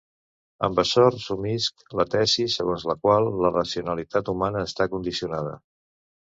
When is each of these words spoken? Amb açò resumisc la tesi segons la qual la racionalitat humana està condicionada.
Amb 0.67 0.79
açò 0.83 1.03
resumisc 1.15 1.83
la 1.99 2.07
tesi 2.15 2.47
segons 2.55 2.87
la 2.93 2.97
qual 3.05 3.31
la 3.45 3.53
racionalitat 3.59 4.35
humana 4.37 4.67
està 4.73 4.91
condicionada. 4.99 5.57